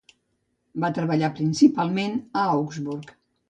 Va 0.85 0.89
treballar 0.95 1.31
principalment 1.41 2.19
a 2.45 2.49
Augsburg. 2.59 3.17